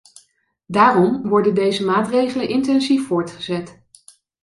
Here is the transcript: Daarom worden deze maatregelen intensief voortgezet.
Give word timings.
Daarom 0.65 1.27
worden 1.27 1.53
deze 1.55 1.85
maatregelen 1.85 2.47
intensief 2.49 3.07
voortgezet. 3.07 3.81